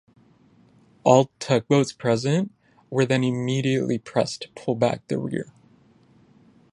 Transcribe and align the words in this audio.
All 1.03 1.29
tugboats 1.37 1.93
present 1.93 2.51
were 2.89 3.05
then 3.05 3.23
immediately 3.23 3.99
pressed 3.99 4.41
to 4.41 4.49
pull 4.55 4.73
back 4.73 5.07
the 5.07 5.19
rear. 5.19 5.53